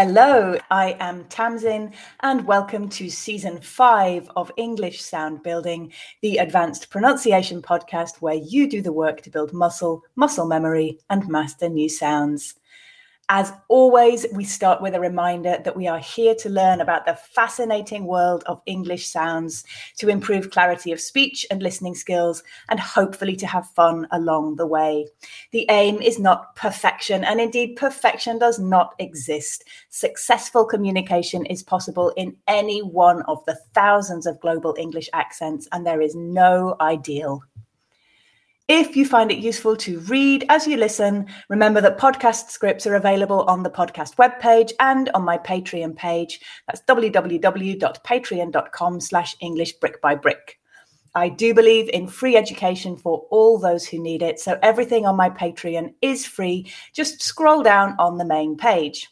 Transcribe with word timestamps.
Hello, 0.00 0.56
I 0.70 0.96
am 1.00 1.24
Tamsin, 1.24 1.92
and 2.20 2.46
welcome 2.46 2.88
to 2.90 3.10
season 3.10 3.60
five 3.60 4.30
of 4.36 4.52
English 4.56 5.02
Sound 5.02 5.42
Building, 5.42 5.92
the 6.22 6.36
advanced 6.36 6.88
pronunciation 6.88 7.60
podcast 7.60 8.18
where 8.18 8.36
you 8.36 8.70
do 8.70 8.80
the 8.80 8.92
work 8.92 9.22
to 9.22 9.30
build 9.30 9.52
muscle, 9.52 10.04
muscle 10.14 10.46
memory, 10.46 11.00
and 11.10 11.26
master 11.26 11.68
new 11.68 11.88
sounds. 11.88 12.54
As 13.30 13.52
always, 13.68 14.24
we 14.32 14.44
start 14.44 14.80
with 14.80 14.94
a 14.94 15.00
reminder 15.00 15.58
that 15.62 15.76
we 15.76 15.86
are 15.86 15.98
here 15.98 16.34
to 16.36 16.48
learn 16.48 16.80
about 16.80 17.04
the 17.04 17.14
fascinating 17.14 18.06
world 18.06 18.42
of 18.46 18.62
English 18.64 19.06
sounds, 19.06 19.64
to 19.98 20.08
improve 20.08 20.50
clarity 20.50 20.92
of 20.92 21.00
speech 21.00 21.46
and 21.50 21.62
listening 21.62 21.94
skills, 21.94 22.42
and 22.70 22.80
hopefully 22.80 23.36
to 23.36 23.46
have 23.46 23.68
fun 23.72 24.08
along 24.12 24.56
the 24.56 24.66
way. 24.66 25.06
The 25.50 25.66
aim 25.68 26.00
is 26.00 26.18
not 26.18 26.56
perfection, 26.56 27.22
and 27.22 27.38
indeed, 27.38 27.76
perfection 27.76 28.38
does 28.38 28.58
not 28.58 28.94
exist. 28.98 29.64
Successful 29.90 30.64
communication 30.64 31.44
is 31.44 31.62
possible 31.62 32.14
in 32.16 32.34
any 32.46 32.80
one 32.80 33.20
of 33.22 33.44
the 33.44 33.58
thousands 33.74 34.24
of 34.24 34.40
global 34.40 34.74
English 34.78 35.10
accents, 35.12 35.68
and 35.72 35.86
there 35.86 36.00
is 36.00 36.14
no 36.14 36.76
ideal. 36.80 37.42
If 38.68 38.96
you 38.96 39.06
find 39.06 39.32
it 39.32 39.38
useful 39.38 39.76
to 39.76 40.00
read 40.00 40.44
as 40.50 40.66
you 40.66 40.76
listen, 40.76 41.24
remember 41.48 41.80
that 41.80 41.96
podcast 41.96 42.50
scripts 42.50 42.86
are 42.86 42.96
available 42.96 43.44
on 43.44 43.62
the 43.62 43.70
podcast 43.70 44.16
webpage 44.16 44.72
and 44.78 45.08
on 45.14 45.24
my 45.24 45.38
Patreon 45.38 45.96
page. 45.96 46.38
That's 46.66 46.82
www.patreon.com 46.82 49.00
slash 49.00 49.36
English 49.40 49.72
brick 49.72 50.02
by 50.02 50.16
brick. 50.16 50.60
I 51.14 51.30
do 51.30 51.54
believe 51.54 51.88
in 51.88 52.08
free 52.08 52.36
education 52.36 52.98
for 52.98 53.26
all 53.30 53.58
those 53.58 53.86
who 53.86 54.02
need 54.02 54.20
it, 54.20 54.38
so 54.38 54.58
everything 54.62 55.06
on 55.06 55.16
my 55.16 55.30
Patreon 55.30 55.94
is 56.02 56.26
free. 56.26 56.70
Just 56.92 57.22
scroll 57.22 57.62
down 57.62 57.96
on 57.98 58.18
the 58.18 58.26
main 58.26 58.54
page. 58.54 59.08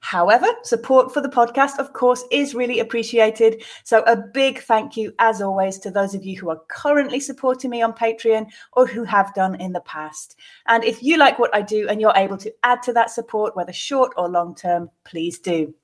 However, 0.00 0.46
support 0.62 1.12
for 1.12 1.20
the 1.20 1.28
podcast, 1.28 1.78
of 1.78 1.92
course, 1.92 2.24
is 2.30 2.54
really 2.54 2.80
appreciated. 2.80 3.62
So, 3.84 4.02
a 4.02 4.16
big 4.16 4.60
thank 4.60 4.96
you, 4.96 5.12
as 5.18 5.42
always, 5.42 5.78
to 5.80 5.90
those 5.90 6.14
of 6.14 6.24
you 6.24 6.38
who 6.38 6.50
are 6.50 6.60
currently 6.68 7.20
supporting 7.20 7.70
me 7.70 7.82
on 7.82 7.92
Patreon 7.92 8.46
or 8.72 8.86
who 8.86 9.04
have 9.04 9.34
done 9.34 9.60
in 9.60 9.72
the 9.72 9.80
past. 9.80 10.36
And 10.66 10.84
if 10.84 11.02
you 11.02 11.16
like 11.16 11.38
what 11.38 11.54
I 11.54 11.62
do 11.62 11.88
and 11.88 12.00
you're 12.00 12.12
able 12.16 12.38
to 12.38 12.52
add 12.62 12.82
to 12.84 12.92
that 12.94 13.10
support, 13.10 13.56
whether 13.56 13.72
short 13.72 14.12
or 14.16 14.28
long 14.28 14.54
term, 14.54 14.90
please 15.04 15.38
do. 15.38 15.74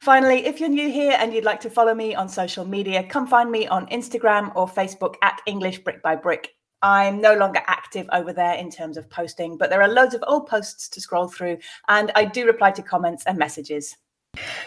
Finally, 0.00 0.46
if 0.46 0.60
you're 0.60 0.68
new 0.68 0.90
here 0.90 1.16
and 1.18 1.32
you'd 1.32 1.44
like 1.44 1.60
to 1.60 1.70
follow 1.70 1.94
me 1.94 2.14
on 2.14 2.28
social 2.28 2.64
media, 2.64 3.02
come 3.02 3.26
find 3.26 3.50
me 3.50 3.66
on 3.66 3.86
Instagram 3.86 4.52
or 4.54 4.68
Facebook 4.68 5.14
at 5.22 5.40
English 5.46 5.78
Brick 5.78 6.02
by 6.02 6.14
Brick. 6.14 6.55
I'm 6.82 7.20
no 7.20 7.34
longer 7.34 7.62
active 7.66 8.08
over 8.12 8.32
there 8.32 8.54
in 8.54 8.70
terms 8.70 8.96
of 8.96 9.08
posting, 9.08 9.56
but 9.56 9.70
there 9.70 9.82
are 9.82 9.88
loads 9.88 10.14
of 10.14 10.22
old 10.26 10.46
posts 10.46 10.88
to 10.90 11.00
scroll 11.00 11.28
through, 11.28 11.58
and 11.88 12.12
I 12.14 12.24
do 12.24 12.46
reply 12.46 12.70
to 12.72 12.82
comments 12.82 13.24
and 13.26 13.38
messages. 13.38 13.96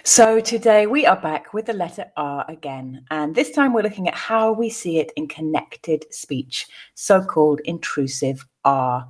So 0.03 0.39
today 0.39 0.87
we 0.87 1.05
are 1.05 1.19
back 1.19 1.53
with 1.53 1.67
the 1.67 1.73
letter 1.73 2.05
R 2.17 2.43
again, 2.49 3.05
and 3.11 3.35
this 3.35 3.51
time 3.51 3.73
we're 3.73 3.83
looking 3.83 4.07
at 4.07 4.15
how 4.15 4.51
we 4.51 4.69
see 4.69 4.97
it 4.97 5.11
in 5.15 5.27
connected 5.27 6.05
speech, 6.11 6.65
so 6.95 7.21
called 7.21 7.61
intrusive 7.65 8.45
R. 8.65 9.07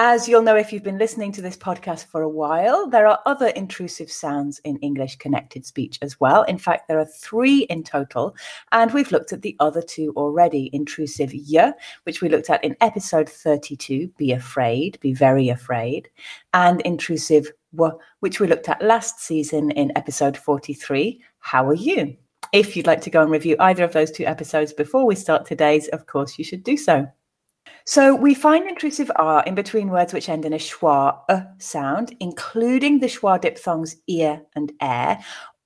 As 0.00 0.28
you'll 0.28 0.42
know 0.42 0.54
if 0.54 0.72
you've 0.72 0.84
been 0.84 0.96
listening 0.96 1.32
to 1.32 1.42
this 1.42 1.56
podcast 1.56 2.06
for 2.06 2.22
a 2.22 2.28
while, 2.28 2.88
there 2.88 3.08
are 3.08 3.18
other 3.26 3.48
intrusive 3.48 4.08
sounds 4.08 4.60
in 4.60 4.76
English 4.76 5.16
connected 5.16 5.66
speech 5.66 5.98
as 6.02 6.20
well. 6.20 6.44
In 6.44 6.56
fact, 6.56 6.86
there 6.86 7.00
are 7.00 7.04
three 7.04 7.62
in 7.62 7.82
total, 7.82 8.36
and 8.70 8.94
we've 8.94 9.10
looked 9.10 9.32
at 9.32 9.42
the 9.42 9.56
other 9.58 9.82
two 9.82 10.12
already 10.16 10.70
intrusive 10.72 11.32
y, 11.34 11.72
which 12.04 12.22
we 12.22 12.28
looked 12.28 12.48
at 12.48 12.62
in 12.62 12.76
episode 12.80 13.28
32, 13.28 14.06
be 14.16 14.30
afraid, 14.30 15.00
be 15.00 15.12
very 15.12 15.48
afraid, 15.48 16.08
and 16.54 16.80
intrusive 16.82 17.50
w, 17.74 17.98
which 18.20 18.38
we 18.38 18.46
looked 18.46 18.68
at 18.68 18.80
last 18.80 19.18
season 19.18 19.72
in 19.72 19.90
episode 19.96 20.36
43, 20.36 21.20
how 21.40 21.66
are 21.66 21.74
you? 21.74 22.16
If 22.52 22.76
you'd 22.76 22.86
like 22.86 23.00
to 23.00 23.10
go 23.10 23.20
and 23.20 23.32
review 23.32 23.56
either 23.58 23.82
of 23.82 23.94
those 23.94 24.12
two 24.12 24.26
episodes 24.26 24.72
before 24.72 25.04
we 25.06 25.16
start 25.16 25.44
today's, 25.44 25.88
of 25.88 26.06
course, 26.06 26.38
you 26.38 26.44
should 26.44 26.62
do 26.62 26.76
so. 26.76 27.08
So 27.84 28.14
we 28.14 28.34
find 28.34 28.68
intrusive 28.68 29.10
R 29.16 29.42
in 29.44 29.54
between 29.54 29.90
words 29.90 30.12
which 30.12 30.28
end 30.28 30.44
in 30.44 30.52
a 30.52 30.58
schwa 30.58 31.18
uh, 31.28 31.40
sound, 31.58 32.14
including 32.20 33.00
the 33.00 33.06
schwa 33.06 33.40
diphthongs 33.40 33.96
ear 34.06 34.42
and 34.54 34.72
air, 34.80 35.18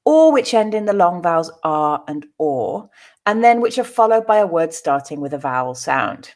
or 0.05 0.33
which 0.33 0.55
end 0.55 0.75
in 0.75 0.85
the 0.85 0.93
long 0.93 1.23
vowels 1.23 1.51
R 1.63 2.03
and 2.09 2.27
or, 2.39 2.91
and 3.27 3.43
then 3.43 3.61
which 3.61 3.79
are 3.79 3.85
followed 3.85 4.27
by 4.27 4.39
a 4.39 4.47
word 4.47 4.73
starting 4.73 5.21
with 5.21 5.35
a 5.35 5.39
vowel 5.39 5.75
sound. 5.75 6.35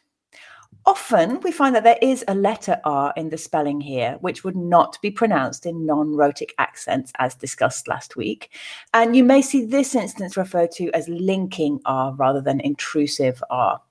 Often 0.87 1.41
we 1.41 1.51
find 1.51 1.75
that 1.75 1.83
there 1.83 1.99
is 2.01 2.23
a 2.29 2.33
letter 2.33 2.79
R 2.85 3.13
in 3.17 3.27
the 3.27 3.37
spelling 3.37 3.81
here, 3.81 4.17
which 4.21 4.45
would 4.45 4.55
not 4.55 4.97
be 5.01 5.11
pronounced 5.11 5.65
in 5.65 5.85
non 5.85 6.15
rhotic 6.15 6.53
accents, 6.59 7.11
as 7.19 7.35
discussed 7.35 7.89
last 7.89 8.15
week. 8.15 8.51
And 8.93 9.13
you 9.13 9.25
may 9.25 9.41
see 9.41 9.65
this 9.65 9.95
instance 9.95 10.37
referred 10.37 10.71
to 10.77 10.89
as 10.91 11.09
linking 11.09 11.81
R 11.83 12.13
rather 12.13 12.39
than 12.39 12.61
intrusive 12.61 13.43
R. 13.49 13.81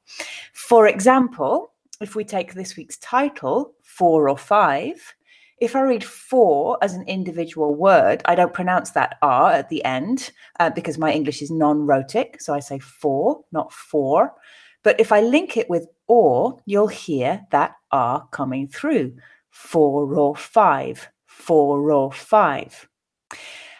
For 0.55 0.89
example, 0.89 1.75
if 2.01 2.17
we 2.17 2.25
take 2.25 2.55
this 2.55 2.79
week's 2.79 2.97
title, 2.97 3.75
four 3.83 4.31
or 4.31 4.39
five, 4.39 5.15
if 5.59 5.77
I 5.77 5.83
read 5.83 6.03
four 6.03 6.79
as 6.81 6.95
an 6.95 7.03
individual 7.07 7.75
word, 7.75 8.23
I 8.25 8.35
don't 8.35 8.55
pronounce 8.55 8.93
that 8.93 9.19
R 9.21 9.53
at 9.53 9.69
the 9.69 9.85
end 9.85 10.31
uh, 10.61 10.71
because 10.71 10.97
my 10.97 11.13
English 11.13 11.43
is 11.43 11.51
non 11.51 11.87
rhotic. 11.87 12.41
So 12.41 12.55
I 12.55 12.61
say 12.61 12.79
four, 12.79 13.45
not 13.53 13.71
four. 13.71 14.33
But 14.87 15.01
if 15.01 15.11
I 15.11 15.21
link 15.21 15.57
it 15.57 15.69
with 15.69 15.89
or, 16.07 16.63
you'll 16.65 16.87
hear 16.87 17.45
that 17.51 17.75
R 17.91 18.29
coming 18.31 18.69
through 18.69 19.17
four 19.51 20.15
or 20.15 20.37
five, 20.37 21.09
four 21.27 21.91
or 21.91 22.13
five. 22.13 22.89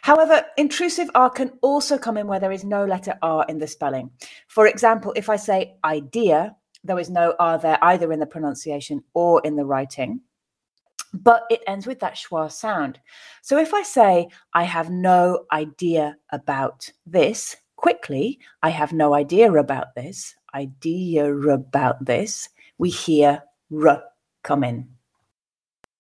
However, 0.03 0.45
intrusive 0.57 1.09
R 1.15 1.31
can 1.31 1.53
also 1.63 1.97
come 1.97 2.17
in 2.17 2.27
where 2.27 2.41
there 2.41 2.51
is 2.51 2.65
no 2.65 2.85
letter 2.85 3.17
R 3.23 3.47
in 3.49 3.59
the 3.59 3.69
spelling. 3.69 4.11
For 4.49 4.67
example, 4.67 5.13
if 5.15 5.31
I 5.31 5.37
say 5.37 5.77
idea, 5.85 6.57
there 6.83 6.99
is 6.99 7.09
no 7.09 7.37
R 7.39 7.57
there 7.57 7.79
either 7.83 8.13
in 8.13 8.19
the 8.19 8.27
pronunciation 8.27 9.05
or 9.15 9.41
in 9.45 9.55
the 9.55 9.65
writing. 9.65 10.23
But 11.15 11.45
it 11.51 11.63
ends 11.69 11.87
with 11.87 12.01
that 12.01 12.17
schwa 12.17 12.51
sound. 12.51 12.99
So 13.43 13.59
if 13.59 13.73
I 13.73 13.85
say, 13.85 14.27
I 14.55 14.65
have 14.65 14.91
no 14.91 15.45
idea 15.53 16.17
about 16.33 16.91
this, 17.07 17.55
quickly, 17.77 18.41
I 18.65 18.71
have 18.71 18.93
no 18.93 19.15
idea 19.15 19.53
about 19.53 19.95
this, 19.95 20.35
idea 20.57 21.33
about 21.33 22.05
this, 22.05 22.49
we 22.79 22.91
hear 22.91 23.43
r 23.85 24.03
come 24.43 24.65
in. 24.65 24.89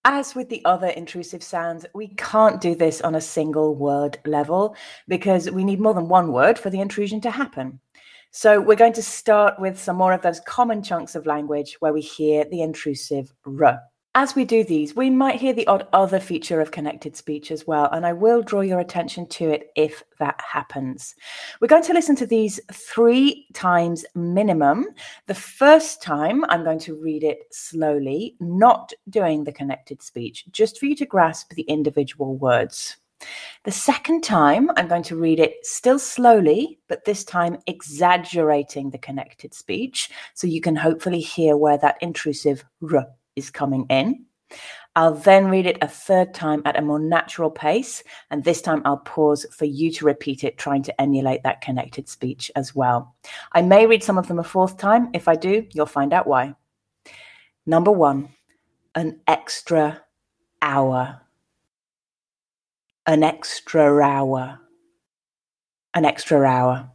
As 0.05 0.35
with 0.35 0.49
the 0.49 0.65
other 0.65 0.89
intrusive 0.89 1.43
sounds, 1.43 1.85
we 1.95 2.09
can't 2.17 2.61
do 2.61 2.75
this 2.75 3.01
on 3.01 3.17
a 3.17 3.21
single 3.21 3.75
word 3.75 4.19
level 4.25 4.77
because 5.09 5.51
we 5.51 5.65
need 5.65 5.81
more 5.81 5.95
than 5.95 6.09
one 6.09 6.33
word 6.33 6.59
for 6.59 6.71
the 6.71 6.81
intrusion 6.81 7.21
to 7.23 7.31
happen. 7.31 7.81
So 8.31 8.61
we're 8.61 8.77
going 8.77 8.93
to 8.95 9.03
start 9.03 9.59
with 9.59 9.79
some 9.79 9.97
more 9.97 10.13
of 10.13 10.23
those 10.23 10.41
common 10.41 10.83
chunks 10.83 11.17
of 11.17 11.27
language 11.27 11.77
where 11.81 11.93
we 11.93 12.03
hear 12.03 12.45
the 12.45 12.63
intrusive 12.63 13.33
r. 13.61 13.81
As 14.19 14.35
we 14.35 14.47
do 14.47 14.65
these, 14.65 14.97
we 14.97 15.11
might 15.11 15.39
hear 15.39 15.53
the 15.53 15.67
odd 15.67 15.89
other 15.93 16.19
feature 16.19 16.63
of 16.63 16.71
connected 16.71 17.15
speech 17.15 17.51
as 17.51 17.67
well, 17.67 17.91
and 17.93 18.07
I 18.07 18.15
will 18.15 18.41
draw 18.41 18.63
your 18.63 18.79
attention 18.79 19.27
to 19.27 19.51
it 19.51 19.71
if 19.77 20.03
that 20.19 20.41
happens. 20.41 21.15
We're 21.61 21.69
going 21.69 21.83
to 21.83 21.93
listen 21.93 22.17
to 22.17 22.27
these 22.27 22.59
three 22.73 23.47
times 23.53 24.07
minimum. 24.15 24.87
The 25.27 25.35
first 25.35 26.01
time, 26.01 26.47
I'm 26.49 26.65
going 26.65 26.79
to 26.79 26.95
read 26.95 27.25
it 27.25 27.41
slowly, 27.51 28.37
not 28.41 28.91
doing 29.11 29.45
the 29.45 29.53
connected 29.53 30.01
speech, 30.01 30.47
just 30.51 30.79
for 30.79 30.87
you 30.87 30.97
to 30.97 31.05
grasp 31.05 31.53
the 31.53 31.65
individual 31.65 32.39
words. 32.39 32.97
The 33.65 33.71
second 33.71 34.23
time, 34.23 34.71
I'm 34.79 34.89
going 34.89 35.03
to 35.03 35.17
read 35.17 35.41
it 35.41 35.57
still 35.63 35.99
slowly, 35.99 36.79
but 36.89 37.05
this 37.05 37.23
time 37.23 37.59
exaggerating 37.67 38.89
the 38.89 38.99
connected 38.99 39.53
speech. 39.53 40.09
So 40.33 40.47
you 40.47 40.63
can 40.63 40.77
hopefully 40.77 41.21
hear 41.21 41.59
where 41.59 41.77
that 41.77 41.99
intrusive 42.01 42.65
r 42.83 43.09
is 43.37 43.51
coming 43.51 43.87
in. 43.91 44.25
I'll 44.95 45.15
then 45.15 45.47
read 45.47 45.67
it 45.67 45.79
a 45.83 45.89
third 45.89 46.33
time 46.33 46.63
at 46.65 46.79
a 46.79 46.83
more 46.83 46.99
natural 46.99 47.51
pace. 47.51 48.03
And 48.31 48.43
this 48.43 48.63
time 48.63 48.83
I'll 48.85 48.99
pause 48.99 49.45
for 49.53 49.67
you 49.67 49.91
to 49.93 50.07
repeat 50.07 50.43
it, 50.43 50.57
trying 50.57 50.83
to 50.85 51.01
emulate 51.01 51.43
that 51.43 51.61
connected 51.61 52.09
speech 52.09 52.51
as 52.57 52.75
well. 52.75 53.15
I 53.53 53.63
may 53.63 53.87
read 53.87 54.03
some 54.03 54.17
of 54.19 54.27
them 54.27 54.39
a 54.39 54.45
fourth 54.45 54.79
time. 54.79 55.11
If 55.13 55.29
I 55.29 55.37
do, 55.37 55.67
you'll 55.73 55.87
find 55.87 56.13
out 56.13 56.27
why. 56.27 56.55
Number 57.67 57.91
one, 57.93 58.31
an 58.95 59.21
extra 59.27 60.03
hour 60.63 61.21
an 63.07 63.23
extra 63.23 64.01
hour. 64.03 64.59
An 65.95 66.05
extra 66.05 66.45
hour. 66.45 66.91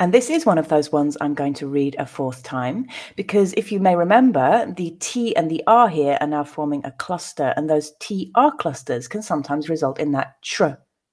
And 0.00 0.12
this 0.12 0.28
is 0.28 0.44
one 0.44 0.58
of 0.58 0.68
those 0.68 0.90
ones 0.90 1.16
I'm 1.20 1.34
going 1.34 1.54
to 1.54 1.68
read 1.68 1.94
a 1.98 2.06
fourth 2.06 2.42
time 2.42 2.86
because 3.16 3.52
if 3.54 3.70
you 3.70 3.78
may 3.78 3.94
remember, 3.94 4.72
the 4.76 4.90
T 5.00 5.34
and 5.36 5.50
the 5.50 5.62
R 5.66 5.88
here 5.88 6.18
are 6.20 6.26
now 6.26 6.44
forming 6.44 6.84
a 6.84 6.90
cluster, 6.92 7.54
and 7.56 7.70
those 7.70 7.92
TR 8.00 8.48
clusters 8.58 9.06
can 9.06 9.22
sometimes 9.22 9.68
result 9.68 10.00
in 10.00 10.12
that 10.12 10.42
tr 10.42 10.66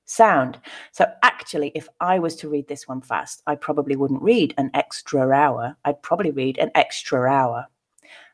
sound. 0.06 0.60
So 0.92 1.06
actually, 1.24 1.72
if 1.76 1.88
I 2.00 2.20
was 2.20 2.36
to 2.38 2.50
read 2.50 2.68
this 2.68 2.88
one 2.88 3.02
fast, 3.02 3.42
I 3.48 3.56
probably 3.56 3.96
wouldn't 3.96 4.22
read 4.22 4.54
an 4.58 4.72
extra 4.74 5.32
hour. 5.32 5.78
I'd 5.86 6.02
probably 6.02 6.32
read 6.32 6.58
an 6.58 6.72
extra 6.76 7.30
hour. 7.30 7.68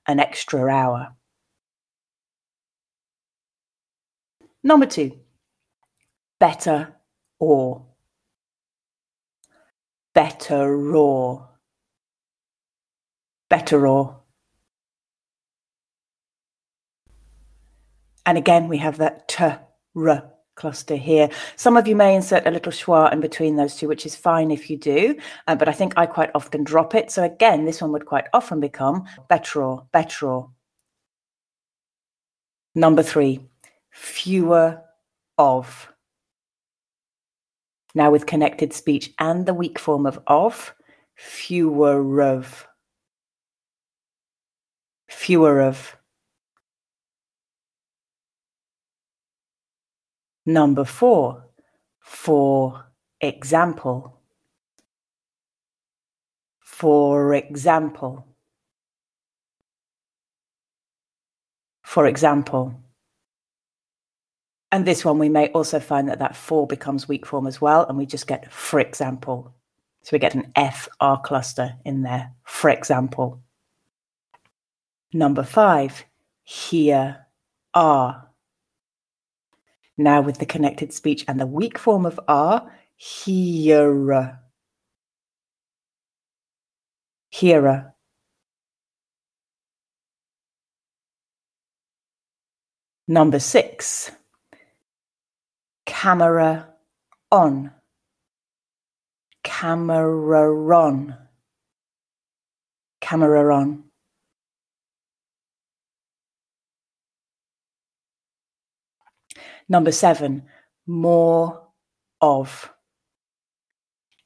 An 0.07 0.19
extra 0.19 0.67
hour. 0.69 1.13
Number 4.63 4.85
two, 4.85 5.11
better 6.39 6.95
or. 7.39 7.85
Better 10.17 10.95
or. 10.95 11.47
Better 13.51 13.87
or. 13.87 14.19
And 18.25 18.35
again, 18.35 18.67
we 18.67 18.79
have 18.79 18.97
that 18.97 19.27
t, 19.27 19.43
r 19.95 20.23
cluster 20.55 20.95
here. 20.95 21.29
Some 21.55 21.77
of 21.77 21.87
you 21.87 21.95
may 21.95 22.15
insert 22.15 22.47
a 22.47 22.49
little 22.49 22.71
schwa 22.71 23.13
in 23.13 23.19
between 23.19 23.57
those 23.57 23.75
two, 23.75 23.87
which 23.87 24.07
is 24.07 24.15
fine 24.15 24.49
if 24.49 24.71
you 24.71 24.77
do, 24.77 25.15
uh, 25.45 25.55
but 25.55 25.69
I 25.69 25.71
think 25.71 25.93
I 25.95 26.07
quite 26.07 26.31
often 26.33 26.63
drop 26.63 26.95
it. 26.95 27.11
So 27.11 27.23
again, 27.23 27.65
this 27.65 27.79
one 27.79 27.91
would 27.91 28.07
quite 28.07 28.25
often 28.33 28.59
become 28.59 29.05
better, 29.29 29.59
raw. 29.59 29.81
better. 29.91 30.25
Raw. 30.25 30.47
Number 32.73 33.03
three, 33.03 33.39
fewer 33.91 34.81
of. 35.37 35.93
Now 37.95 38.11
with 38.11 38.25
connected 38.25 38.73
speech 38.73 39.13
and 39.19 39.45
the 39.45 39.53
weak 39.53 39.79
form 39.79 40.05
of 40.05 40.19
of, 40.27 40.73
fewer 41.15 42.21
of. 42.21 42.67
Fewer 45.09 45.61
of. 45.61 45.95
Number 50.45 50.85
four, 50.85 51.43
for 51.99 52.85
example. 53.19 54.21
For 56.61 57.33
example. 57.33 58.25
For 61.83 62.05
example. 62.07 62.86
And 64.71 64.85
this 64.85 65.05
one, 65.05 65.17
we 65.17 65.29
may 65.29 65.47
also 65.49 65.79
find 65.79 66.09
that 66.09 66.19
that 66.19 66.35
four 66.35 66.67
becomes 66.67 67.07
weak 67.07 67.25
form 67.25 67.47
as 67.47 67.61
well, 67.61 67.85
and 67.87 67.97
we 67.97 68.05
just 68.05 68.27
get 68.27 68.51
for 68.51 68.79
example. 68.79 69.53
So 70.03 70.09
we 70.13 70.19
get 70.19 70.35
an 70.35 70.51
F 70.55 70.87
R 70.99 71.19
cluster 71.21 71.73
in 71.85 72.01
there, 72.01 72.31
for 72.43 72.69
example. 72.69 73.41
Number 75.13 75.43
five, 75.43 76.03
here 76.43 77.25
are. 77.73 78.27
Now 79.97 80.21
with 80.21 80.37
the 80.37 80.45
connected 80.45 80.93
speech 80.93 81.25
and 81.27 81.39
the 81.39 81.47
weak 81.47 81.77
form 81.77 82.05
of 82.05 82.19
R, 82.27 82.71
hearer. 82.97 84.39
Hearer. 87.29 87.93
Number 93.07 93.39
six, 93.39 94.11
camera 96.01 96.67
on. 97.31 97.71
Camera 99.43 100.75
on. 100.75 101.17
Camera 103.01 103.55
on. 103.55 103.83
Number 109.67 109.91
seven, 109.91 110.43
more 110.85 111.67
of. 112.21 112.71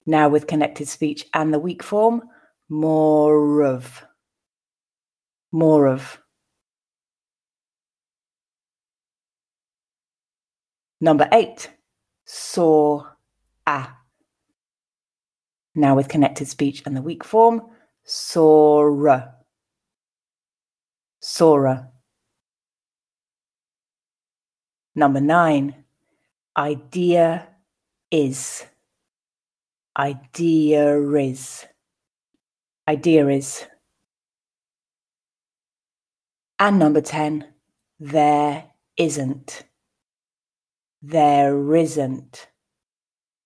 Now 0.06 0.27
with 0.27 0.47
connected 0.47 0.89
speech 0.89 1.25
and 1.33 1.53
the 1.53 1.59
weak 1.59 1.83
form, 1.83 2.24
more 2.67 3.63
of. 3.63 4.03
More 5.53 5.88
of. 5.88 6.20
Number 11.03 11.27
eight, 11.31 11.71
saw 12.25 13.07
a. 13.65 13.88
Now 15.74 15.95
with 15.95 16.07
connected 16.07 16.48
speech 16.48 16.83
and 16.86 16.95
the 16.95 17.01
weak 17.01 17.24
form, 17.24 17.63
Sora. 18.03 19.33
Sora. 21.19 21.89
Number 24.94 25.21
nine, 25.21 25.83
idea 26.56 27.48
is. 28.12 28.65
Idea 29.98 31.00
is. 31.00 31.65
Idea 32.88 33.27
is. 33.30 33.65
And 36.59 36.77
number 36.77 37.01
10, 37.01 37.48
there 38.00 38.65
isn't. 38.98 39.63
There 41.01 41.75
isn't. 41.75 42.48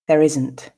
There 0.08 0.22
isn't. 0.22 0.72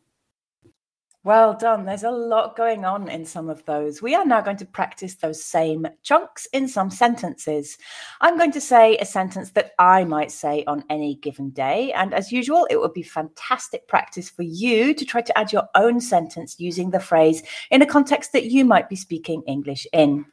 Well 1.24 1.56
done. 1.56 1.83
There's 1.83 2.06
a 2.06 2.12
lot 2.12 2.56
going 2.56 2.85
on 2.85 3.09
in 3.09 3.25
some 3.25 3.50
of 3.50 3.65
those. 3.65 4.01
We 4.01 4.15
are 4.15 4.24
now 4.24 4.39
going 4.39 4.56
to 4.57 4.65
practice 4.65 5.15
those 5.15 5.44
same 5.44 5.85
chunks 6.01 6.47
in 6.53 6.69
some 6.69 6.89
sentences. 6.89 7.77
I'm 8.21 8.38
going 8.38 8.53
to 8.53 8.62
say 8.62 8.95
a 8.97 9.06
sentence 9.06 9.51
that 9.51 9.71
I 9.77 10.06
might 10.06 10.31
say 10.31 10.63
on 10.68 10.85
any 10.89 11.15
given 11.15 11.50
day. 11.50 11.91
And 11.91 12.13
as 12.13 12.31
usual, 12.31 12.65
it 12.69 12.79
would 12.79 12.94
be 12.94 13.03
fantastic 13.03 13.89
practice 13.89 14.29
for 14.29 14.44
you 14.44 14.94
to 14.94 15.03
try 15.03 15.19
to 15.19 15.38
add 15.38 15.51
your 15.51 15.68
own 15.75 16.00
sentence 16.00 16.59
using 16.59 16.91
the 16.91 17.00
phrase 17.01 17.44
in 17.71 17.81
a 17.81 17.85
context 17.85 18.31
that 18.31 18.45
you 18.45 18.63
might 18.63 18.88
be 18.88 18.95
speaking 18.95 19.44
English 19.47 19.85
in. 19.91 20.25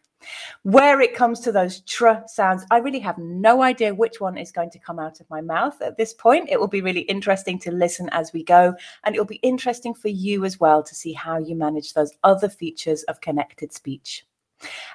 Where 0.62 1.00
it 1.00 1.14
comes 1.14 1.40
to 1.40 1.52
those 1.52 1.80
tr 1.80 2.08
sounds, 2.26 2.64
I 2.70 2.78
really 2.78 3.00
have 3.00 3.18
no 3.18 3.62
idea 3.62 3.94
which 3.94 4.20
one 4.20 4.36
is 4.36 4.52
going 4.52 4.70
to 4.70 4.78
come 4.78 4.98
out 4.98 5.20
of 5.20 5.28
my 5.30 5.40
mouth 5.40 5.80
at 5.82 5.96
this 5.96 6.14
point. 6.14 6.48
It 6.50 6.60
will 6.60 6.68
be 6.68 6.80
really 6.80 7.02
interesting 7.02 7.58
to 7.60 7.70
listen 7.70 8.08
as 8.12 8.32
we 8.32 8.44
go, 8.44 8.74
and 9.04 9.14
it 9.14 9.18
will 9.18 9.26
be 9.26 9.36
interesting 9.36 9.94
for 9.94 10.08
you 10.08 10.44
as 10.44 10.60
well 10.60 10.82
to 10.82 10.94
see 10.94 11.12
how 11.12 11.38
you 11.38 11.54
manage 11.54 11.92
those 11.92 12.12
other 12.22 12.48
features 12.48 13.02
of 13.04 13.20
connected 13.20 13.72
speech. 13.72 14.26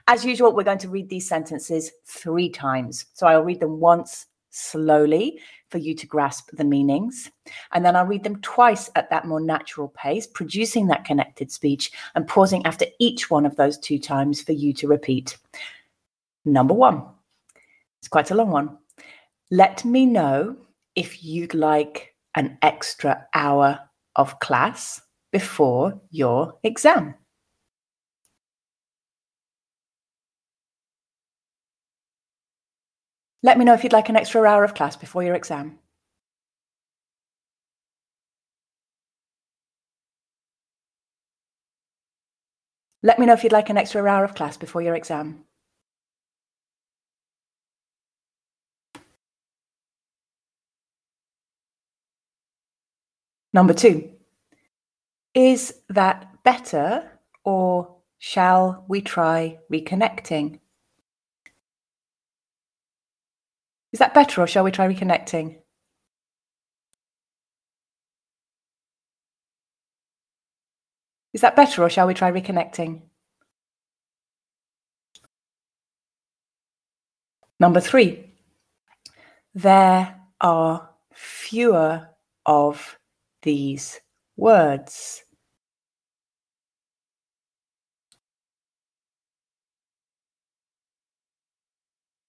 As 0.07 0.25
usual, 0.25 0.53
we're 0.53 0.63
going 0.63 0.79
to 0.79 0.89
read 0.89 1.09
these 1.09 1.27
sentences 1.27 1.91
three 2.05 2.49
times. 2.49 3.05
So 3.13 3.27
I'll 3.27 3.43
read 3.43 3.59
them 3.59 3.79
once 3.79 4.25
slowly 4.49 5.39
for 5.69 5.77
you 5.77 5.93
to 5.95 6.07
grasp 6.07 6.49
the 6.53 6.63
meanings. 6.63 7.29
And 7.71 7.85
then 7.85 7.95
I'll 7.95 8.05
read 8.05 8.23
them 8.23 8.41
twice 8.41 8.89
at 8.95 9.09
that 9.09 9.25
more 9.25 9.41
natural 9.41 9.89
pace, 9.89 10.27
producing 10.27 10.87
that 10.87 11.05
connected 11.05 11.51
speech 11.51 11.91
and 12.15 12.27
pausing 12.27 12.65
after 12.65 12.85
each 12.99 13.29
one 13.29 13.45
of 13.45 13.55
those 13.55 13.77
two 13.77 13.99
times 13.99 14.41
for 14.41 14.53
you 14.53 14.73
to 14.73 14.87
repeat. 14.87 15.37
Number 16.45 16.73
one, 16.73 17.03
it's 17.99 18.07
quite 18.07 18.31
a 18.31 18.35
long 18.35 18.49
one. 18.49 18.77
Let 19.51 19.83
me 19.85 20.05
know 20.05 20.55
if 20.95 21.23
you'd 21.23 21.53
like 21.53 22.15
an 22.35 22.57
extra 22.61 23.25
hour 23.33 23.79
of 24.15 24.39
class 24.39 25.01
before 25.31 25.99
your 26.09 26.55
exam. 26.63 27.15
Let 33.41 33.57
me 33.57 33.65
know 33.65 33.73
if 33.73 33.83
you'd 33.83 33.93
like 33.93 34.09
an 34.09 34.17
extra 34.17 34.43
hour 34.43 34.63
of 34.63 34.73
class 34.75 34.95
before 34.97 35.23
your 35.23 35.35
exam. 35.35 35.79
Let 43.01 43.17
me 43.17 43.25
know 43.25 43.33
if 43.33 43.43
you'd 43.43 43.53
like 43.53 43.69
an 43.69 43.77
extra 43.77 44.05
hour 44.05 44.25
of 44.25 44.35
class 44.35 44.57
before 44.57 44.81
your 44.81 44.95
exam. 44.95 45.45
Number 53.53 53.73
two, 53.73 54.11
is 55.33 55.73
that 55.89 56.43
better 56.43 57.09
or 57.43 57.95
shall 58.19 58.85
we 58.87 59.01
try 59.01 59.59
reconnecting? 59.71 60.59
Is 63.91 63.99
that 63.99 64.13
better 64.13 64.41
or 64.41 64.47
shall 64.47 64.63
we 64.63 64.71
try 64.71 64.87
reconnecting? 64.87 65.57
Is 71.33 71.41
that 71.41 71.55
better 71.55 71.83
or 71.83 71.89
shall 71.89 72.07
we 72.07 72.13
try 72.13 72.31
reconnecting? 72.31 73.01
Number 77.59 77.81
three, 77.81 78.31
there 79.53 80.15
are 80.39 80.89
fewer 81.13 82.09
of 82.45 82.97
these 83.41 83.99
words. 84.37 85.23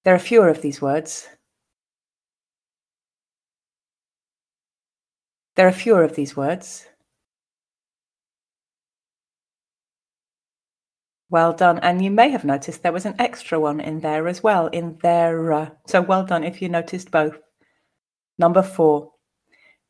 There 0.05 0.15
are 0.15 0.19
fewer 0.19 0.49
of 0.49 0.63
these 0.63 0.83
words. 0.83 1.29
There 5.57 5.67
are 5.67 5.73
fewer 5.73 6.05
of 6.05 6.15
these 6.15 6.37
words. 6.37 6.87
Well 11.29 11.53
done. 11.53 11.79
And 11.79 12.03
you 12.03 12.11
may 12.11 12.29
have 12.31 12.45
noticed 12.45 12.83
there 12.83 12.93
was 12.93 13.07
an 13.07 13.15
extra 13.19 13.61
one 13.61 13.81
in 13.81 14.01
there 14.01 14.27
as 14.27 14.43
well, 14.43 14.67
in 14.69 14.99
there. 15.03 15.53
Uh, 15.53 15.71
so 15.87 16.01
well 16.03 16.25
done 16.25 16.45
if 16.45 16.61
you 16.61 16.69
noticed 16.69 17.11
both. 17.11 17.39
Number 18.39 18.63
four, 18.63 19.13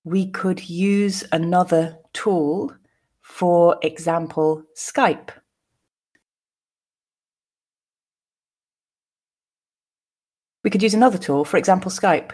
we 0.05 0.31
could 0.31 0.69
use 0.69 1.25
another 1.33 1.99
tool, 2.13 2.75
for 3.21 3.79
example, 3.83 4.65
Skype. 4.77 5.31
We 10.63 10.71
could 10.71 10.83
use 10.83 10.95
another 10.95 11.19
tool, 11.19 11.45
for 11.45 11.57
example, 11.57 11.91
Skype. 11.91 12.33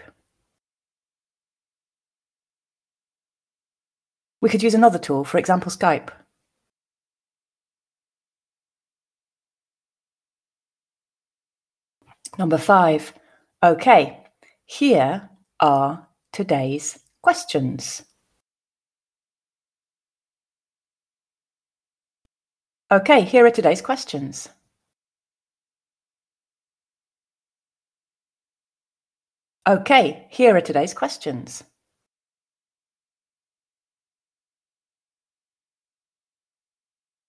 We 4.47 4.51
could 4.51 4.63
use 4.63 4.75
another 4.75 4.97
tool, 4.97 5.25
for 5.25 5.39
example, 5.39 5.69
Skype. 5.69 6.09
Number 12.39 12.57
five. 12.57 13.13
Okay, 13.61 14.23
here 14.63 15.29
are 15.59 16.07
today's 16.31 16.97
questions. 17.21 18.05
Okay, 22.89 23.19
here 23.23 23.45
are 23.45 23.51
today's 23.51 23.81
questions. 23.81 24.47
Okay, 29.67 30.25
here 30.29 30.55
are 30.55 30.61
today's 30.61 30.93
questions. 30.93 31.65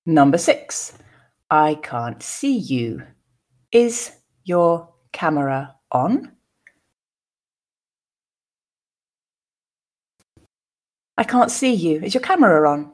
Number 0.08 0.38
six, 0.38 0.94
I 1.50 1.74
can't 1.82 2.22
see 2.22 2.56
you. 2.56 3.02
Is 3.70 4.10
your 4.42 4.88
camera 5.12 5.74
on? 5.92 6.32
I 11.18 11.24
can't 11.24 11.50
see 11.50 11.74
you. 11.74 12.00
Is 12.00 12.14
your 12.14 12.22
camera 12.22 12.70
on? 12.70 12.90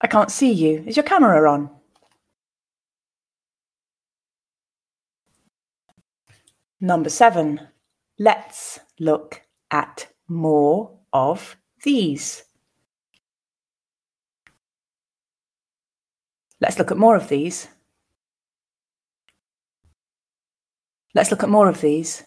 I 0.00 0.06
can't 0.06 0.30
see 0.30 0.52
you. 0.52 0.84
Is 0.86 0.96
your 0.96 1.04
camera 1.04 1.52
on? 1.52 1.68
Number 6.80 7.10
seven, 7.10 7.60
let's 8.18 8.80
look 8.98 9.42
at 9.70 10.08
more 10.28 10.98
of 11.12 11.58
these. 11.84 12.42
Let's 16.60 16.78
look 16.78 16.90
at 16.90 16.96
more 16.96 17.16
of 17.16 17.28
these. 17.28 17.68
Let's 21.14 21.30
look 21.30 21.44
at 21.44 21.48
more 21.48 21.68
of 21.68 21.80
these. 21.80 22.24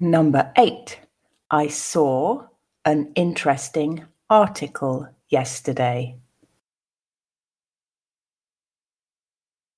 Number 0.00 0.52
eight, 0.58 0.98
I 1.50 1.68
saw 1.68 2.48
an 2.84 3.12
interesting 3.14 4.04
article 4.28 5.08
yesterday. 5.28 6.16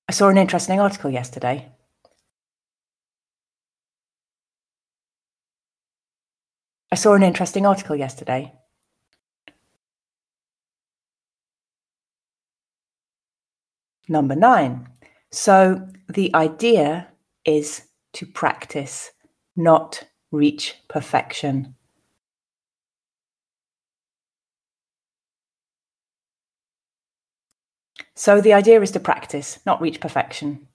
I 0.09 0.13
saw 0.13 0.29
an 0.29 0.37
interesting 0.37 0.79
article 0.79 1.11
yesterday. 1.11 1.71
I 6.91 6.95
saw 6.95 7.13
an 7.13 7.23
interesting 7.23 7.65
article 7.65 7.95
yesterday. 7.95 8.53
Number 14.07 14.35
nine. 14.35 14.87
So 15.31 15.87
the 16.07 16.33
idea 16.33 17.09
is 17.43 17.83
to 18.13 18.25
practice, 18.25 19.11
not 19.55 20.03
reach 20.31 20.75
perfection. 20.87 21.75
So 28.15 28.41
the 28.41 28.53
idea 28.53 28.81
is 28.81 28.91
to 28.91 28.99
practice, 28.99 29.59
not 29.65 29.81
reach 29.81 29.99
perfection. 29.99 30.67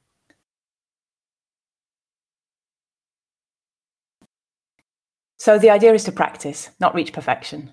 So 5.42 5.58
the 5.58 5.70
idea 5.70 5.92
is 5.92 6.04
to 6.04 6.12
practice, 6.12 6.70
not 6.78 6.94
reach 6.94 7.12
perfection. 7.12 7.72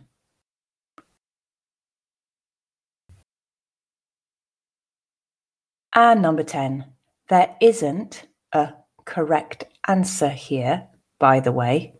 And 5.93 6.19
number 6.19 6.41
10, 6.41 6.85
there 7.27 7.55
isn't 7.61 8.25
a 8.53 8.73
correct 9.05 9.65
answer 9.87 10.29
here, 10.29 10.87
by 11.19 11.41
the 11.41 11.51
way. 11.51 11.93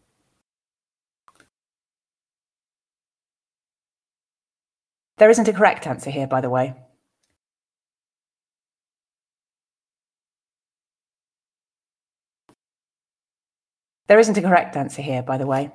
There 5.20 5.30
isn't 5.30 5.48
a 5.48 5.54
correct 5.54 5.86
answer 5.86 6.10
here, 6.10 6.26
by 6.26 6.42
the 6.42 6.50
way. 6.50 6.74
There 14.10 14.20
isn't 14.20 14.40
a 14.40 14.42
correct 14.42 14.76
answer 14.76 15.04
here, 15.04 15.22
by 15.22 15.38
the 15.38 15.46
way. 15.46 15.72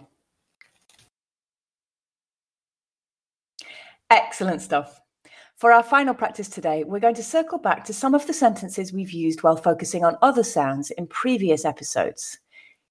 Excellent 4.10 4.60
stuff. 4.60 5.00
For 5.56 5.70
our 5.70 5.84
final 5.84 6.14
practice 6.14 6.48
today, 6.48 6.82
we're 6.82 6.98
going 6.98 7.14
to 7.14 7.22
circle 7.22 7.58
back 7.58 7.84
to 7.84 7.94
some 7.94 8.12
of 8.12 8.26
the 8.26 8.32
sentences 8.32 8.92
we've 8.92 9.12
used 9.12 9.44
while 9.44 9.56
focusing 9.56 10.04
on 10.04 10.18
other 10.20 10.42
sounds 10.42 10.90
in 10.90 11.06
previous 11.06 11.64
episodes. 11.64 12.40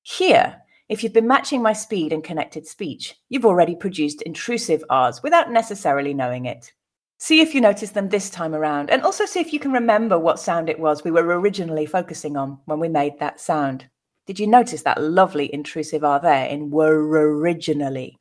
Here, 0.04 0.62
if 0.88 1.04
you've 1.04 1.12
been 1.12 1.28
matching 1.28 1.62
my 1.62 1.74
speed 1.74 2.14
and 2.14 2.24
connected 2.24 2.66
speech, 2.66 3.16
you've 3.28 3.46
already 3.46 3.76
produced 3.76 4.22
intrusive 4.22 4.82
R's 4.90 5.22
without 5.24 5.52
necessarily 5.52 6.14
knowing 6.14 6.46
it. 6.46 6.72
See 7.18 7.42
if 7.42 7.54
you 7.54 7.60
notice 7.60 7.92
them 7.92 8.08
this 8.08 8.30
time 8.30 8.56
around, 8.56 8.90
and 8.90 9.02
also 9.02 9.26
see 9.26 9.42
if 9.42 9.52
you 9.52 9.60
can 9.60 9.74
remember 9.74 10.18
what 10.18 10.40
sound 10.40 10.70
it 10.70 10.80
was 10.80 11.04
we 11.04 11.12
were 11.12 11.38
originally 11.38 11.86
focusing 11.86 12.38
on 12.38 12.60
when 12.64 12.80
we 12.80 12.88
made 12.88 13.20
that 13.20 13.42
sound. 13.42 13.90
Did 14.26 14.40
you 14.40 14.48
notice 14.48 14.84
that 14.84 15.02
lovely 15.02 15.54
intrusive 15.54 16.04
R 16.04 16.20
there 16.20 16.46
in 16.46 16.70
were 16.70 16.98
originally? 16.98 18.18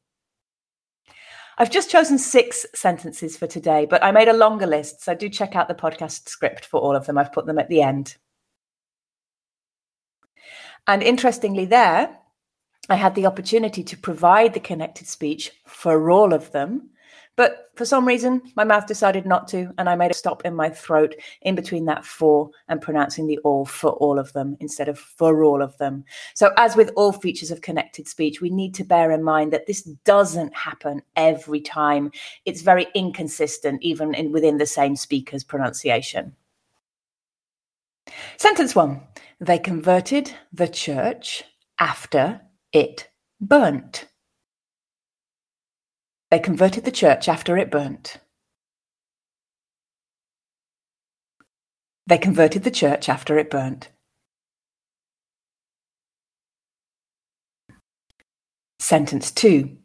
I've 1.58 1.70
just 1.70 1.90
chosen 1.90 2.18
six 2.18 2.66
sentences 2.74 3.36
for 3.36 3.46
today, 3.46 3.86
but 3.88 4.02
I 4.02 4.10
made 4.10 4.28
a 4.28 4.32
longer 4.32 4.66
list, 4.66 5.02
so 5.02 5.14
do 5.14 5.28
check 5.28 5.54
out 5.54 5.68
the 5.68 5.74
podcast 5.74 6.28
script 6.28 6.64
for 6.64 6.80
all 6.80 6.96
of 6.96 7.06
them. 7.06 7.18
I've 7.18 7.32
put 7.32 7.46
them 7.46 7.58
at 7.58 7.68
the 7.68 7.82
end. 7.82 8.16
And 10.86 11.02
interestingly, 11.02 11.66
there, 11.66 12.18
I 12.88 12.96
had 12.96 13.14
the 13.14 13.26
opportunity 13.26 13.84
to 13.84 13.96
provide 13.96 14.54
the 14.54 14.60
connected 14.60 15.06
speech 15.06 15.52
for 15.66 16.10
all 16.10 16.32
of 16.32 16.50
them 16.50 16.90
but 17.36 17.70
for 17.76 17.86
some 17.86 18.06
reason, 18.06 18.42
my 18.56 18.64
mouth 18.64 18.86
decided 18.86 19.24
not 19.24 19.48
to, 19.48 19.72
and 19.78 19.88
I 19.88 19.94
made 19.94 20.10
a 20.10 20.14
stop 20.14 20.44
in 20.44 20.54
my 20.54 20.68
throat 20.68 21.14
in 21.40 21.54
between 21.54 21.86
that 21.86 22.04
for 22.04 22.50
and 22.68 22.80
pronouncing 22.80 23.26
the 23.26 23.38
all 23.38 23.64
for 23.64 23.92
all 23.92 24.18
of 24.18 24.32
them 24.34 24.56
instead 24.60 24.88
of 24.88 24.98
for 24.98 25.42
all 25.42 25.62
of 25.62 25.76
them. 25.78 26.04
So, 26.34 26.52
as 26.58 26.76
with 26.76 26.90
all 26.94 27.12
features 27.12 27.50
of 27.50 27.62
connected 27.62 28.06
speech, 28.06 28.42
we 28.42 28.50
need 28.50 28.74
to 28.74 28.84
bear 28.84 29.10
in 29.10 29.22
mind 29.22 29.52
that 29.52 29.66
this 29.66 29.82
doesn't 30.04 30.54
happen 30.54 31.00
every 31.16 31.60
time. 31.60 32.10
It's 32.44 32.60
very 32.60 32.86
inconsistent, 32.94 33.82
even 33.82 34.14
in, 34.14 34.30
within 34.30 34.58
the 34.58 34.66
same 34.66 34.94
speaker's 34.94 35.42
pronunciation. 35.42 36.36
Sentence 38.36 38.74
one 38.74 39.00
They 39.40 39.58
converted 39.58 40.34
the 40.52 40.68
church 40.68 41.44
after 41.78 42.42
it 42.72 43.08
burnt. 43.40 44.06
They 46.32 46.38
converted 46.38 46.86
the 46.86 46.90
church 46.90 47.28
after 47.28 47.58
it 47.58 47.70
burnt. 47.70 48.16
They 52.06 52.16
converted 52.16 52.64
the 52.64 52.70
church 52.70 53.10
after 53.10 53.36
it 53.36 53.50
burnt. 53.50 53.90
Sentence 58.78 59.30
2. 59.30 59.76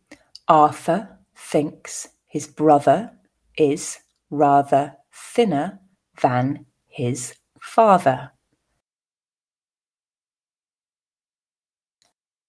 Arthur 0.48 1.18
thinks 1.36 2.08
his 2.26 2.48
brother 2.48 3.12
is 3.58 4.00
rather 4.30 4.96
thinner 5.14 5.82
than 6.22 6.66
his 6.88 7.36
father. 7.60 8.32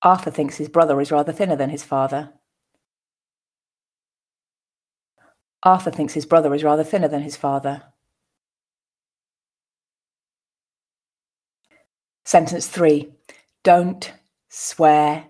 Arthur 0.03 0.31
thinks 0.31 0.59
his 0.59 0.69
brother 0.69 1.01
is 1.01 1.11
rather 1.11 1.33
thinner 1.33 1.57
than 1.57 1.71
his 1.71 1.83
father. 1.83 2.38
Arthur 5.63 5.91
thinks 5.91 6.15
his 6.15 6.27
brother 6.27 6.55
is 6.55 6.65
rather 6.65 6.85
thinner 6.85 7.09
than 7.09 7.23
his 7.23 7.37
father. 7.37 7.83
Sentence 12.25 12.67
three 12.67 13.13
Don't 13.65 14.13
swear 14.49 15.29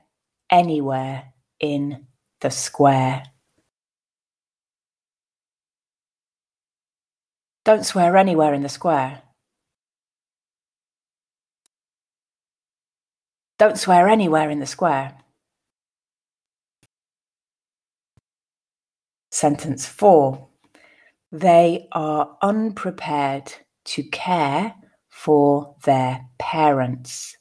anywhere 0.51 1.33
in 1.61 2.07
the 2.41 2.51
square. 2.51 3.25
Don't 7.65 7.85
swear 7.85 8.17
anywhere 8.17 8.55
in 8.55 8.63
the 8.63 8.69
square. 8.69 9.23
Don't 13.59 13.79
swear 13.79 14.09
anywhere 14.09 14.51
in 14.51 14.61
the 14.61 14.67
square. 14.67 15.19
Sentence 19.39 19.87
four. 19.87 20.49
They 21.31 21.87
are 21.93 22.37
unprepared 22.43 23.53
to 23.85 24.03
care 24.03 24.75
for 25.11 25.77
their 25.85 26.27
parents. 26.41 27.37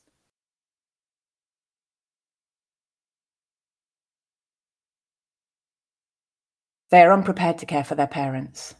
They 6.91 7.01
are 7.01 7.13
unprepared 7.13 7.57
to 7.57 7.65
care 7.65 7.83
for 7.83 7.95
their 7.95 8.05
parents. 8.05 8.75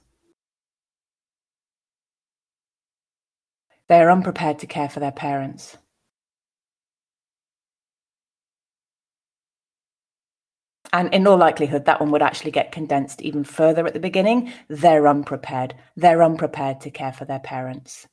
They 3.89 3.99
are 3.99 4.11
unprepared 4.11 4.59
to 4.59 4.67
care 4.67 4.89
for 4.89 4.99
their 4.99 5.11
parents. 5.11 5.75
And 10.93 11.13
in 11.13 11.27
all 11.27 11.37
likelihood, 11.37 11.85
that 11.85 11.99
one 11.99 12.11
would 12.11 12.21
actually 12.21 12.51
get 12.51 12.71
condensed 12.71 13.21
even 13.21 13.43
further 13.43 13.85
at 13.85 13.93
the 13.93 13.99
beginning. 13.99 14.53
They're 14.69 15.07
unprepared. 15.07 15.75
They're 15.95 16.23
unprepared 16.23 16.81
to 16.81 16.91
care 16.91 17.11
for 17.11 17.25
their 17.25 17.39
parents. 17.39 18.07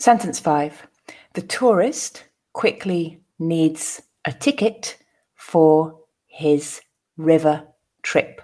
Sentence 0.00 0.38
five 0.38 0.86
The 1.34 1.42
tourist 1.42 2.24
quickly 2.52 3.20
needs 3.38 4.02
a 4.24 4.32
ticket 4.32 4.96
for 5.34 6.00
his 6.26 6.80
river 7.16 7.66
trip. 8.02 8.40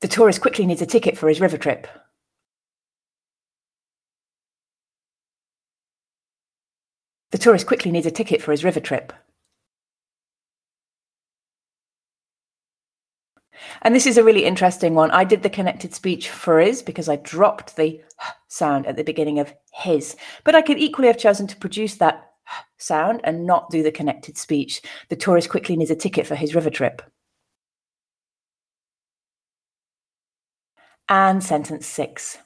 The 0.00 0.08
tourist 0.08 0.40
quickly 0.40 0.64
needs 0.64 0.80
a 0.80 0.86
ticket 0.86 1.18
for 1.18 1.28
his 1.28 1.40
river 1.40 1.58
trip. 1.58 1.86
Tourist 7.40 7.66
quickly 7.66 7.90
needs 7.90 8.06
a 8.06 8.10
ticket 8.10 8.42
for 8.42 8.52
his 8.52 8.64
river 8.64 8.80
trip. 8.80 9.12
And 13.82 13.94
this 13.94 14.06
is 14.06 14.18
a 14.18 14.24
really 14.24 14.44
interesting 14.44 14.94
one. 14.94 15.10
I 15.10 15.24
did 15.24 15.42
the 15.42 15.50
connected 15.50 15.94
speech 15.94 16.30
for 16.30 16.60
his 16.60 16.82
because 16.82 17.08
I 17.08 17.16
dropped 17.16 17.76
the 17.76 18.00
sound 18.48 18.86
at 18.86 18.96
the 18.96 19.04
beginning 19.04 19.38
of 19.38 19.52
his, 19.72 20.16
but 20.44 20.54
I 20.54 20.62
could 20.62 20.78
equally 20.78 21.08
have 21.08 21.18
chosen 21.18 21.46
to 21.46 21.56
produce 21.56 21.96
that 21.96 22.30
sound 22.78 23.20
and 23.24 23.46
not 23.46 23.70
do 23.70 23.82
the 23.82 23.92
connected 23.92 24.36
speech. 24.36 24.82
The 25.08 25.16
tourist 25.16 25.48
quickly 25.48 25.76
needs 25.76 25.90
a 25.90 25.96
ticket 25.96 26.26
for 26.26 26.34
his 26.34 26.54
river 26.54 26.70
trip. 26.70 27.02
And 31.08 31.42
sentence 31.42 31.86
six 31.86 32.38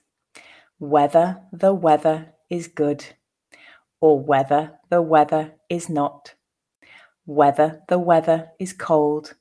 whether 0.78 1.40
the 1.52 1.72
weather 1.72 2.34
is 2.50 2.66
good 2.66 3.04
or 4.04 4.20
whether 4.20 4.70
the 4.90 5.00
weather 5.00 5.54
is 5.70 5.88
not, 5.88 6.34
whether 7.25 7.80
the 7.88 7.99
weather 7.99 8.49
is 8.61 8.75
cold 8.75 9.32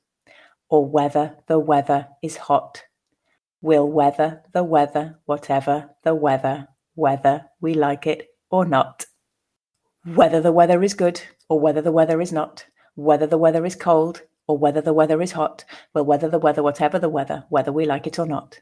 or 0.70 0.86
whether 0.86 1.36
the 1.48 1.60
weather 1.60 2.08
is 2.22 2.38
hot. 2.38 2.84
We'll 3.62 3.90
weather 3.90 4.42
the 4.54 4.64
weather, 4.64 5.20
whatever 5.26 5.90
the 6.06 6.16
weather, 6.16 6.70
whether 6.96 7.44
we 7.60 7.74
like 7.74 8.08
it 8.08 8.30
or 8.50 8.64
not. 8.64 9.06
Whether 10.06 10.40
the 10.40 10.54
weather 10.54 10.82
is 10.82 10.94
good 10.94 11.22
or 11.50 11.60
whether 11.60 11.82
the 11.82 11.92
weather 11.92 12.22
is 12.22 12.32
not, 12.32 12.66
whether 12.96 13.28
the 13.28 13.38
weather 13.38 13.66
is 13.66 13.76
cold 13.76 14.22
or 14.48 14.58
whether 14.58 14.80
the 14.80 14.94
weather 14.94 15.22
is 15.22 15.34
hot, 15.34 15.66
we'll 15.94 16.06
weather 16.06 16.30
the 16.30 16.40
weather, 16.40 16.64
whatever 16.64 17.00
the 17.00 17.10
weather, 17.10 17.44
whether 17.50 17.74
we 17.74 17.84
like 17.84 18.08
it 18.08 18.18
or 18.18 18.26
not. 18.26 18.62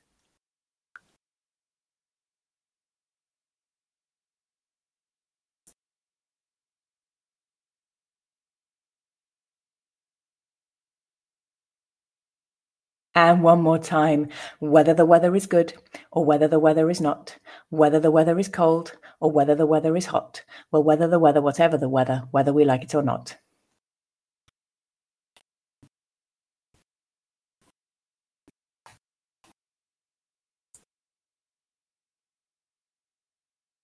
And 13.13 13.43
one 13.43 13.62
more 13.62 13.78
time, 13.78 14.30
whether 14.60 14.93
the 14.93 15.06
weather 15.06 15.36
is 15.36 15.45
good 15.45 15.74
or 16.12 16.24
whether 16.24 16.47
the 16.47 16.60
weather 16.60 16.89
is 16.89 17.02
not, 17.02 17.38
whether 17.69 18.00
the 18.00 18.12
weather 18.12 18.39
is 18.39 18.47
cold 18.47 18.97
or 19.19 19.32
whether 19.32 19.54
the 19.54 19.65
weather 19.65 19.97
is 19.97 20.06
hot, 20.08 20.43
well, 20.71 20.84
whether 20.84 21.08
the 21.08 21.19
weather, 21.19 21.41
whatever 21.41 21.78
the 21.78 21.89
weather, 21.89 22.24
whether 22.32 22.54
we 22.54 22.63
like 22.63 22.84
it 22.84 22.95
or 22.95 23.02
not. 23.02 23.36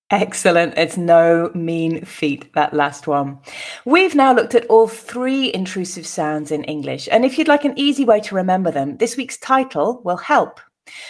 Excellent. 0.10 0.78
It's 0.78 0.96
no 0.96 1.52
mean 1.54 2.06
feat, 2.06 2.54
that 2.54 2.74
last 2.74 3.08
one. 3.08 3.40
We've 3.84 4.16
now 4.16 4.34
looked 4.34 4.56
at 4.56 4.66
all 4.68 4.88
three 4.88 5.54
intrusive 5.54 6.08
sounds 6.08 6.50
in 6.50 6.64
English. 6.64 7.10
And 7.12 7.26
if 7.26 7.38
you'd 7.38 7.50
like 7.50 7.66
an 7.66 7.78
easy 7.78 8.06
way 8.06 8.22
to 8.22 8.36
remember 8.36 8.72
them, 8.72 8.96
this 8.98 9.18
week's 9.18 9.38
title 9.38 10.02
will 10.06 10.16
help. 10.16 10.62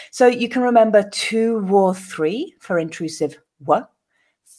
So 0.09 0.25
you 0.25 0.49
can 0.49 0.63
remember 0.63 1.07
two 1.11 1.63
or 1.71 1.93
three 1.93 2.55
for 2.59 2.79
intrusive 2.79 3.37
w, 3.63 3.85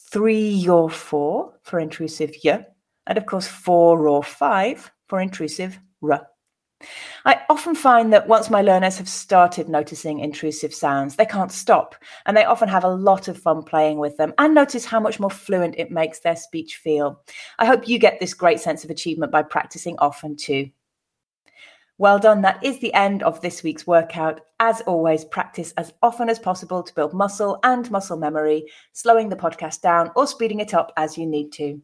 three 0.09 0.65
or 0.69 0.89
four 0.89 1.59
for 1.63 1.81
intrusive 1.81 2.31
y, 2.41 2.65
and 3.07 3.17
of 3.17 3.25
course 3.25 3.47
four 3.47 4.07
or 4.07 4.23
five 4.23 4.89
for 5.07 5.19
intrusive 5.19 5.77
r. 6.01 6.25
I 7.25 7.41
often 7.49 7.75
find 7.75 8.13
that 8.13 8.27
once 8.27 8.49
my 8.49 8.61
learners 8.61 8.97
have 8.97 9.09
started 9.09 9.67
noticing 9.67 10.19
intrusive 10.19 10.73
sounds, 10.73 11.15
they 11.15 11.25
can't 11.25 11.51
stop, 11.51 11.95
and 12.25 12.35
they 12.35 12.45
often 12.45 12.69
have 12.69 12.83
a 12.85 12.89
lot 12.89 13.27
of 13.27 13.37
fun 13.37 13.63
playing 13.63 13.99
with 13.99 14.15
them 14.17 14.33
and 14.37 14.53
notice 14.53 14.85
how 14.85 14.99
much 14.99 15.19
more 15.19 15.29
fluent 15.29 15.75
it 15.77 15.91
makes 15.91 16.19
their 16.19 16.35
speech 16.35 16.77
feel. 16.77 17.21
I 17.57 17.65
hope 17.65 17.87
you 17.87 17.99
get 17.99 18.19
this 18.19 18.33
great 18.33 18.59
sense 18.59 18.83
of 18.83 18.89
achievement 18.89 19.31
by 19.31 19.43
practicing 19.43 19.97
often 19.99 20.35
too. 20.37 20.69
Well 21.97 22.17
done. 22.17 22.41
That 22.43 22.63
is 22.63 22.79
the 22.79 22.93
end 22.93 23.23
of 23.23 23.41
this 23.41 23.61
week's 23.61 23.85
workout. 23.85 24.39
As 24.61 24.79
always, 24.81 25.25
practice 25.25 25.73
as 25.75 25.91
often 26.01 26.29
as 26.29 26.39
possible 26.39 26.81
to 26.81 26.95
build 26.95 27.13
muscle 27.13 27.59
and 27.63 27.91
muscle 27.91 28.15
memory, 28.15 28.63
slowing 28.93 29.27
the 29.27 29.35
podcast 29.35 29.81
down 29.81 30.09
or 30.15 30.25
speeding 30.25 30.61
it 30.61 30.73
up 30.73 30.93
as 30.95 31.17
you 31.17 31.25
need 31.25 31.51
to. 31.53 31.81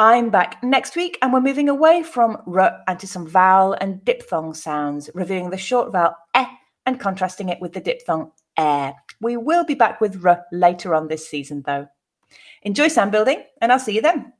I'm 0.00 0.30
back 0.30 0.64
next 0.64 0.96
week, 0.96 1.18
and 1.20 1.30
we're 1.30 1.42
moving 1.42 1.68
away 1.68 2.02
from 2.02 2.38
r 2.46 2.82
and 2.88 2.98
to 3.00 3.06
some 3.06 3.26
vowel 3.26 3.74
and 3.82 4.02
diphthong 4.02 4.54
sounds, 4.54 5.10
reviewing 5.12 5.50
the 5.50 5.58
short 5.58 5.92
vowel 5.92 6.14
eh 6.34 6.46
and 6.86 6.98
contrasting 6.98 7.50
it 7.50 7.60
with 7.60 7.74
the 7.74 7.82
diphthong 7.82 8.32
air. 8.56 8.94
We 9.20 9.36
will 9.36 9.62
be 9.62 9.74
back 9.74 10.00
with 10.00 10.24
r 10.24 10.42
later 10.52 10.94
on 10.94 11.08
this 11.08 11.28
season, 11.28 11.64
though. 11.66 11.86
Enjoy 12.62 12.88
sound 12.88 13.12
building, 13.12 13.44
and 13.60 13.70
I'll 13.70 13.78
see 13.78 13.94
you 13.94 14.00
then. 14.00 14.32